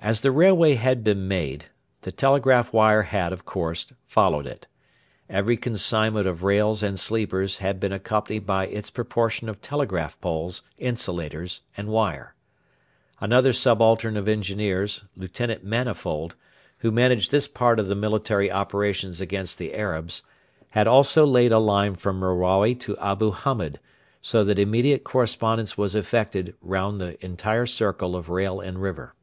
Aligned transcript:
As 0.00 0.20
the 0.20 0.32
railway 0.32 0.74
had 0.74 1.02
been 1.02 1.28
made, 1.28 1.66
the 2.02 2.12
telegraph 2.12 2.74
wire 2.74 3.04
had, 3.04 3.32
of 3.32 3.46
course, 3.46 3.90
followed 4.06 4.46
it. 4.46 4.66
Every 5.30 5.56
consignment 5.56 6.26
of 6.26 6.42
rails 6.42 6.82
and 6.82 7.00
sleepers 7.00 7.56
had 7.58 7.80
been 7.80 7.92
accompanied 7.92 8.44
by 8.44 8.66
its 8.66 8.90
proportion 8.90 9.48
of 9.48 9.62
telegraph 9.62 10.20
poles, 10.20 10.60
insulators, 10.76 11.62
and 11.74 11.88
wire. 11.88 12.34
Another 13.18 13.54
subaltern 13.54 14.18
of 14.18 14.28
Engineers, 14.28 15.04
Lieutenant 15.16 15.64
Manifold, 15.64 16.34
who 16.80 16.90
managed 16.90 17.30
this 17.30 17.48
part 17.48 17.78
of 17.78 17.86
the 17.88 17.94
military 17.94 18.50
operations 18.50 19.22
against 19.22 19.56
the 19.56 19.72
Arabs, 19.72 20.22
had 20.70 20.86
also 20.86 21.24
laid 21.24 21.50
a 21.52 21.58
line 21.58 21.94
from 21.96 22.20
Merawi 22.20 22.74
to 22.80 22.94
Abu 22.98 23.30
Hamed, 23.32 23.78
so 24.20 24.44
that 24.44 24.58
immediate 24.58 25.02
correspondence 25.02 25.78
was 25.78 25.94
effected 25.94 26.54
round 26.60 27.00
the 27.00 27.16
entire 27.24 27.64
circle 27.64 28.14
of 28.14 28.28
rail 28.28 28.60
and 28.60 28.82
river. 28.82 29.14